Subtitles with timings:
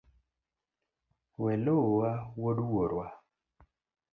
[1.41, 2.09] Weluwa
[2.39, 3.07] wuod wuorwa.